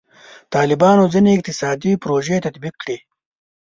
طالبانو 0.53 1.03
ځینې 1.13 1.29
اقتصادي 1.33 1.91
پروژې 2.03 2.37
تطبیق 2.45 2.75
کړي. 2.81 2.97